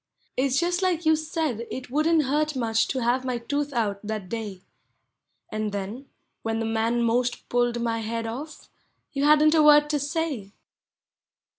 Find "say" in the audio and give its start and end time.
9.99-10.53